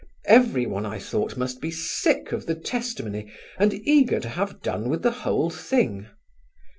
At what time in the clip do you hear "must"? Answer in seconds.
1.37-1.61